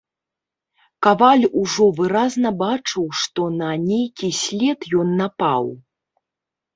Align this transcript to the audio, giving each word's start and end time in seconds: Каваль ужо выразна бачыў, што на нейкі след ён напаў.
Каваль 1.07 1.43
ужо 1.63 1.85
выразна 1.99 2.49
бачыў, 2.63 3.05
што 3.23 3.41
на 3.61 3.69
нейкі 3.89 4.29
след 4.39 4.79
ён 5.01 5.13
напаў. 5.21 5.69